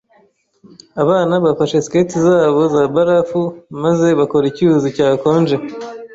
[1.03, 3.41] Abana bafashe skate zabo za barafu
[3.83, 5.55] maze bakora icyuzi cyakonje.